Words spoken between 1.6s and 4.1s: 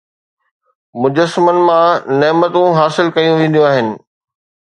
مان نعمتون حاصل ڪيون وينديون آهن